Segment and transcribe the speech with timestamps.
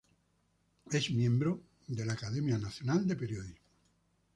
[0.99, 3.61] Es miembro de la Academia Nacional de Periodismo.